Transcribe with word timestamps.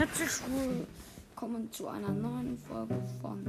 herzlich 0.00 0.30
willkommen 1.28 1.70
zu 1.72 1.86
einer 1.86 2.08
neuen 2.08 2.56
Folge 2.56 2.94
von 3.20 3.44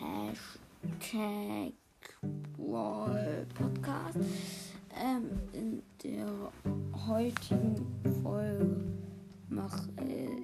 Hashtag 0.00 1.72
Wall 2.56 3.46
Podcast. 3.54 4.18
Ähm, 5.00 5.30
in 5.52 5.80
der 6.02 6.26
heutigen 7.06 7.86
Folge 8.20 8.80
mache 9.48 9.88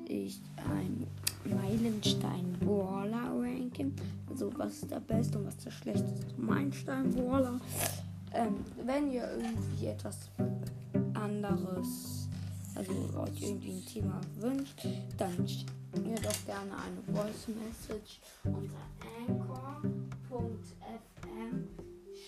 ich 0.06 0.40
ein 0.72 1.08
Meilenstein 1.44 2.56
Brawler 2.60 3.32
Ranking. 3.36 3.96
Also 4.30 4.52
was 4.56 4.74
ist 4.74 4.92
der 4.92 5.00
beste 5.00 5.38
und 5.38 5.46
was 5.46 5.56
ist 5.56 5.66
der 5.66 5.70
schlechteste 5.72 6.40
Meilenstein 6.40 7.10
Brawler. 7.10 7.60
Ähm, 8.32 8.54
wenn 8.84 9.10
ihr 9.10 9.28
irgendwie 9.28 9.86
etwas 9.86 10.30
anderes, 11.14 12.25
also 12.76 12.92
euch 12.92 13.42
irgendwie 13.42 13.72
ein 13.72 13.84
Thema 13.86 14.20
wünscht, 14.38 14.86
dann 15.16 15.36
mir 16.02 16.16
doch 16.16 16.46
gerne 16.46 16.72
eine 16.76 17.02
Voice 17.16 17.48
Message 17.48 18.20
unter 18.44 18.76
anchor.fm 19.28 20.58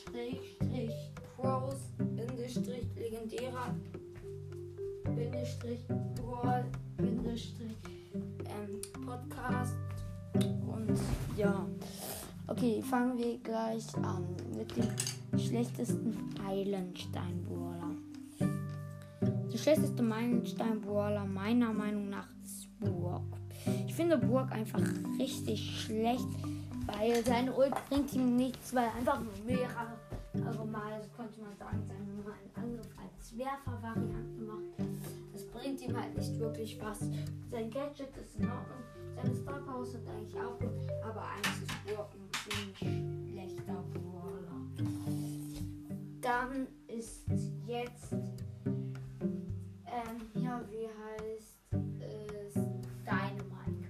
Schrägstrich 0.04 1.12
pros 1.36 1.76
Bindestrich 1.98 2.86
legendärer 2.96 3.74
Bindestrich 5.04 5.86
brawl 6.16 6.64
Bindestrich 6.96 7.76
Podcast 9.04 9.76
und 10.40 10.98
ja 11.36 11.66
okay 12.46 12.82
fangen 12.82 13.18
wir 13.18 13.38
gleich 13.38 13.94
an 13.96 14.26
mit 14.56 14.76
dem 14.76 15.38
schlechtesten 15.38 16.16
Eilenstein-Brawler. 16.46 17.97
Der 19.58 19.74
schlechteste 19.74 20.04
Meilenstein-Brawler 20.04 21.24
meiner 21.24 21.72
Meinung 21.72 22.10
nach 22.10 22.28
ist 22.44 22.69
Burg. 22.78 23.24
Ich 23.88 23.92
finde 23.92 24.16
Burg 24.16 24.52
einfach 24.52 24.80
richtig 25.19 25.80
schlecht, 25.80 26.28
weil 26.86 27.24
seine 27.24 27.52
Ult 27.52 27.74
bringt 27.88 28.12
ihm 28.14 28.36
nichts, 28.36 28.72
weil 28.72 28.88
einfach 28.96 29.20
mehrere 29.44 29.98
also 30.46 30.64
Mal, 30.64 31.00
könnte 31.16 31.41
man 31.41 31.56
sagen, 31.56 31.83
seinen 31.88 32.18
normalen 32.18 32.50
Angriff 32.55 32.86
als 33.02 33.36
Werfer-Variante 33.36 34.41
macht. 34.42 34.88
Das 35.33 35.44
bringt 35.48 35.83
ihm 35.83 36.00
halt 36.00 36.16
nicht 36.16 36.38
wirklich 36.38 36.78
was. 36.80 37.00
Sein 37.50 37.68
Gadget 37.68 38.16
ist 38.16 38.36
in 38.38 38.44
Ordnung, 38.44 38.84
seine 39.16 39.34
Star 39.34 39.84
sind 39.84 40.08
eigentlich 40.08 40.36
auch 40.36 40.56
gut, 40.61 40.88
aber 41.02 41.24
eigentlich 41.33 41.62
ist 41.62 41.96
Burg 41.96 42.11
ein 42.14 42.30
ziemlich 42.78 43.28
schlechter 43.33 43.84
Brawler. 43.92 44.38
Dann 46.20 46.68
ist 46.86 47.24
jetzt, 47.66 48.14
ja, 50.34 50.62
wie 50.70 50.88
heißt 50.88 51.58
es? 52.00 52.55
Dynamite. 53.05 53.88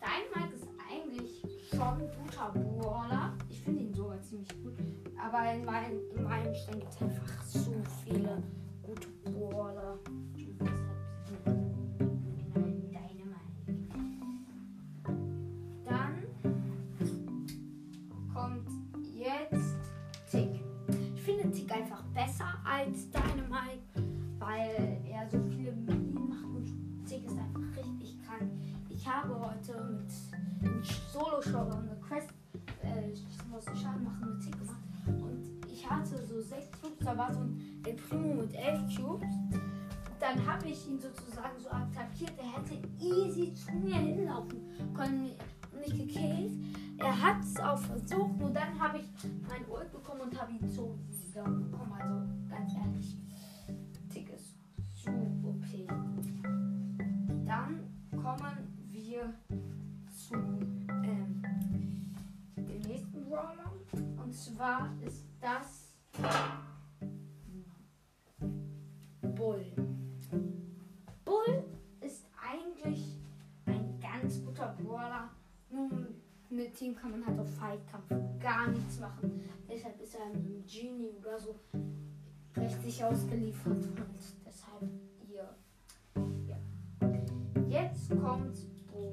Dynamite 0.00 0.54
ist 0.54 0.68
eigentlich 0.90 1.42
schon 1.70 2.00
ein 2.00 2.10
guter 2.22 2.52
Brawler. 2.52 3.32
Ich 3.48 3.60
finde 3.60 3.82
ihn 3.82 3.94
sogar 3.94 4.20
ziemlich 4.22 4.48
gut. 4.62 4.74
Aber 5.18 5.52
in 5.52 5.64
meinem, 5.64 6.00
in 6.16 6.24
meinem 6.24 6.54
Stand 6.54 6.80
gibt 6.80 6.92
es 6.92 7.02
einfach 7.02 7.42
so 7.44 7.72
viele 8.04 8.42
gute 8.82 9.08
Brawler. 9.24 9.98
Einfach 21.70 22.04
besser 22.14 22.54
als 22.64 23.10
Dynamite, 23.10 24.03
weil 24.44 25.00
er 25.10 25.28
so 25.30 25.38
viele 25.48 25.72
Minen 25.72 26.28
macht 26.28 26.44
und 26.44 27.06
Tick 27.06 27.24
ist 27.24 27.38
einfach 27.38 27.62
richtig 27.76 28.22
krank. 28.22 28.50
Ich 28.90 29.08
habe 29.08 29.34
heute 29.40 29.72
mit 29.84 30.12
einem 30.62 30.82
Solo-Showdown 31.12 31.88
eine 31.88 32.00
Quest, 32.00 32.28
äh, 32.82 33.10
ich 33.10 33.24
muss 33.50 33.64
Schaden 33.64 34.04
machen 34.04 34.34
mit 34.34 34.42
Tick 34.42 34.58
gemacht 34.58 34.82
und 35.06 35.66
ich 35.70 35.88
hatte 35.88 36.24
so 36.26 36.40
sechs 36.42 36.70
Cubes, 36.80 36.98
da 37.00 37.16
war 37.16 37.32
so 37.32 37.40
ein 37.40 37.82
El 37.86 37.94
Primo 37.94 38.34
mit 38.34 38.54
elf 38.54 38.80
Cubes. 38.94 39.28
Dann 40.20 40.46
habe 40.46 40.68
ich 40.68 40.88
ihn 40.88 40.98
sozusagen 40.98 41.58
so 41.58 41.68
attackiert, 41.68 42.32
er 42.38 42.52
hätte 42.52 42.80
easy 42.98 43.52
zu 43.54 43.72
mir 43.74 43.96
hinlaufen 43.96 44.60
können 44.94 45.30
und 45.72 45.80
mich 45.80 45.98
gekillt. 45.98 46.52
Er 46.98 47.20
hat 47.20 47.42
es 47.42 47.58
auch 47.60 47.78
versucht, 47.78 48.38
nur 48.38 48.50
dann 48.50 48.78
habe 48.78 48.98
ich 48.98 49.08
mein 49.48 49.66
Ult 49.68 49.90
bekommen 49.90 50.22
und 50.22 50.40
habe 50.40 50.52
ihn 50.52 50.68
so 50.68 50.96
bekommen. 51.34 51.92
Also 51.98 52.14
ganz 52.48 52.72
ehrlich, 52.74 53.18
zwar 64.54 64.90
ist 65.04 65.24
das 65.40 65.94
Bull. 69.36 69.64
Bull 71.24 71.64
ist 72.00 72.26
eigentlich 72.40 73.18
ein 73.66 73.98
ganz 74.00 74.44
guter 74.44 74.76
Brawler. 74.80 75.30
Nur 75.70 75.90
mit 76.50 76.74
Team 76.74 76.94
kann 76.94 77.10
man 77.10 77.26
halt 77.26 77.38
auf 77.40 77.52
Fightkampf 77.54 78.08
gar 78.40 78.68
nichts 78.68 79.00
machen. 79.00 79.42
Deshalb 79.68 80.00
ist 80.00 80.14
er 80.14 80.26
einem 80.26 80.64
Genie 80.66 81.10
oder 81.18 81.38
so 81.38 81.56
richtig 82.56 83.02
ausgeliefert 83.02 83.76
und 83.76 83.98
deshalb 84.46 84.88
hier. 85.26 85.48
Ja. 86.46 86.56
Jetzt 87.68 88.10
kommt. 88.10 88.56
Bo 88.92 89.12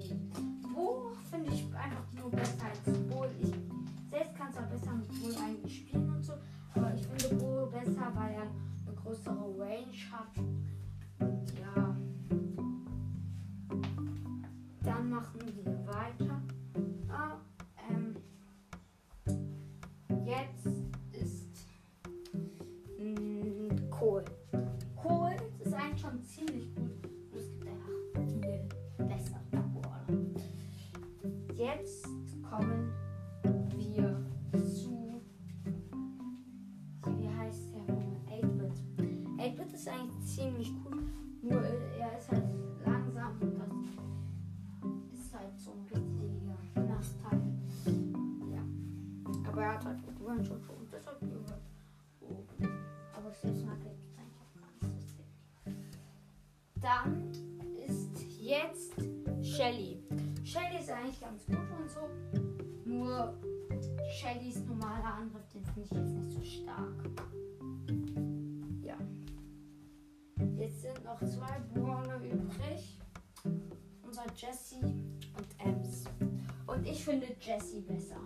Kohl. 24.02 24.26
Kohl 24.96 25.36
ist 25.60 25.74
eigentlich 25.76 26.02
schon 26.02 26.24
ziemlich 26.24 26.74
gut. 26.74 27.08
Es 27.36 27.52
gibt 27.52 27.68
einfach 27.68 27.92
viel 28.26 28.68
bessere 28.98 29.40
Brawler. 29.52 30.08
Jetzt 31.54 32.08
kommen 32.42 32.92
wir 33.78 34.26
zu. 34.74 35.22
Wie 37.16 37.30
heißt 37.30 37.76
der? 37.76 38.40
8-Bit. 38.40 38.74
8-Bit 39.38 39.74
ist 39.74 39.88
eigentlich 39.88 40.26
ziemlich 40.26 40.72
cool. 40.84 41.04
Nur 41.44 41.62
er 41.62 42.18
ist 42.18 42.32
halt 42.32 42.56
langsam 42.84 43.40
und 43.40 43.86
das 45.12 45.20
ist 45.20 45.32
halt 45.36 45.60
so 45.60 45.74
ein 45.74 45.86
richtiger 45.94 46.58
Nachteil. 46.88 47.40
Ja. 48.52 49.48
Aber 49.48 49.62
er 49.62 49.74
hat 49.76 49.86
halt 49.86 50.04
gut 50.04 50.18
Dann 56.82 57.32
ist 57.88 58.10
jetzt 58.40 58.96
Shelly. 59.44 60.02
Shelly 60.44 60.80
ist 60.80 60.90
eigentlich 60.90 61.22
ganz 61.22 61.46
gut 61.46 61.58
und 61.58 61.90
so. 61.90 62.10
Nur 62.86 63.36
Shellys 64.10 64.66
normaler 64.66 65.14
Angriff, 65.14 65.48
den 65.54 65.64
finde 65.66 65.82
ich 65.84 65.92
jetzt 65.92 66.14
nicht 66.14 66.32
so 66.32 66.44
stark. 66.44 67.10
Ja. 68.82 68.98
Jetzt 70.58 70.82
sind 70.82 71.04
noch 71.06 71.20
zwei 71.20 71.60
Brawler 71.74 72.18
übrig. 72.18 73.00
Unser 74.04 74.26
Jesse 74.36 74.78
und 74.82 75.48
Ems. 75.60 76.06
Und 76.68 76.88
ich 76.88 77.04
finde 77.04 77.28
Jesse 77.40 77.82
besser. 77.82 78.20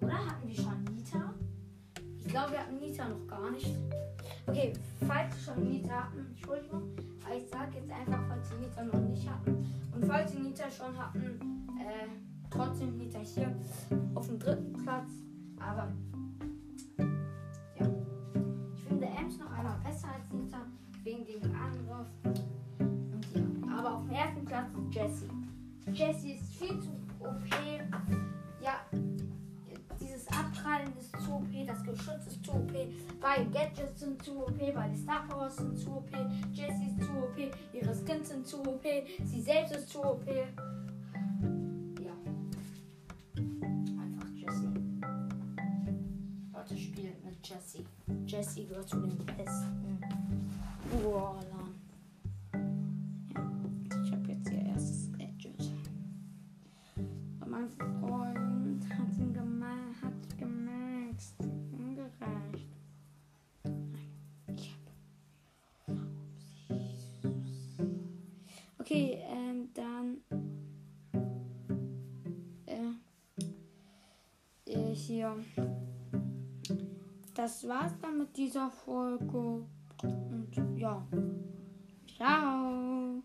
Oder 0.00 0.26
hatten 0.26 0.48
wir 0.48 0.54
schon 0.54 0.84
Nita? 0.92 1.34
Ich 2.18 2.26
glaube, 2.26 2.52
wir 2.52 2.58
hatten 2.58 2.78
Nita 2.78 3.08
noch 3.08 3.26
gar 3.26 3.50
nicht. 3.50 3.74
Okay, 4.46 4.72
falls 5.06 5.34
wir 5.34 5.54
schon 5.54 5.68
Nita 5.68 6.04
hatten, 6.04 6.26
Entschuldigung, 6.30 6.82
aber 7.24 7.36
ich 7.36 7.48
sage 7.48 7.76
jetzt 7.76 7.90
einfach, 7.90 8.20
falls 8.28 8.50
wir 8.50 8.58
Nita 8.58 8.84
noch 8.84 9.08
nicht 9.08 9.28
hatten. 9.28 9.66
Und 9.94 10.04
falls 10.06 10.34
wir 10.34 10.40
Nita 10.40 10.70
schon 10.70 10.98
hatten, 10.98 11.66
äh, 11.80 12.08
trotzdem 12.50 12.98
Nita 12.98 13.20
hier 13.20 13.54
auf 14.14 14.26
dem 14.26 14.38
dritten 14.38 14.72
Platz. 14.74 15.10
Aber 15.58 15.92
ja, 17.78 17.86
ich 18.74 18.82
finde 18.84 19.06
Ems 19.06 19.38
noch 19.38 19.50
einmal 19.50 19.78
besser 19.82 20.08
als 20.08 20.30
Nita 20.30 20.58
wegen 21.02 21.24
dem 21.24 21.42
Angriff. 21.54 22.06
Und 22.78 23.26
ja, 23.34 23.78
aber 23.78 23.94
auf 23.94 24.02
dem 24.02 24.10
ersten 24.10 24.44
Platz 24.44 24.68
Jessie. 24.90 25.28
Jessie 25.92 26.32
ist 26.34 26.54
viel 26.54 26.78
zu 26.80 26.90
OP. 27.20 27.44
Ja, 27.50 28.23
Abprallen 32.04 32.26
ist 32.26 32.44
zu 32.44 32.52
OP, 32.52 32.72
beide 33.20 33.50
Gadgets 33.50 34.00
sind 34.00 34.22
zu 34.22 34.42
OP, 34.42 34.58
beide 34.74 34.96
Star 34.96 35.26
Powers 35.26 35.56
sind 35.56 35.78
zu 35.78 35.96
OP, 35.96 36.10
Jessie 36.52 36.86
ist 36.86 37.06
zu 37.06 37.10
OP, 37.12 37.38
ihre 37.72 37.94
Skins 37.94 38.28
sind 38.28 38.46
zu 38.46 38.60
OP, 38.60 38.84
sie 39.24 39.40
selbst 39.40 39.74
ist 39.74 39.88
zu 39.88 40.04
OP. 40.04 40.26
Ja. 40.26 42.12
Einfach 43.36 44.28
Jessie. 44.34 44.68
Leute 46.52 46.76
spielen 46.76 47.16
mit 47.24 47.46
Jessie. 47.46 47.86
Jessie 48.26 48.66
gehört 48.66 48.88
zu 48.88 49.00
den 49.00 49.16
besten. 49.24 50.00
Brawlern. 50.90 51.53
Okay, 68.94 69.18
ähm, 69.28 69.70
dann. 69.74 70.20
Äh, 72.66 72.92
äh, 74.70 74.94
hier. 74.94 75.34
Das 77.34 77.66
war's 77.66 77.98
dann 78.00 78.18
mit 78.18 78.36
dieser 78.36 78.70
Folge. 78.70 79.66
Und 80.04 80.78
ja. 80.78 81.04
Ciao. 82.06 83.20